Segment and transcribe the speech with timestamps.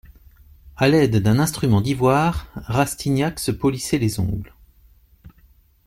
[0.77, 4.51] A l'aide d'un instrument d'ivoire, Rastignac se polissait les ongles.